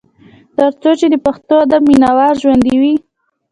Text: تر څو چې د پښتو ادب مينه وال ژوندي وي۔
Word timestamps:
تر 0.57 0.71
څو 0.81 0.91
چې 0.99 1.07
د 1.09 1.15
پښتو 1.25 1.55
ادب 1.65 1.81
مينه 1.89 2.09
وال 2.17 2.33
ژوندي 2.41 2.75
وي۔ 2.81 2.93